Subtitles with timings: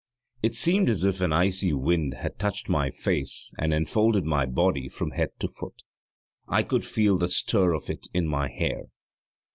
[0.41, 4.89] It seemed as if an icy wind had touched my face and enfolded my body
[4.89, 5.83] from head to foot;
[6.47, 8.85] I could feel the stir of it in my hair.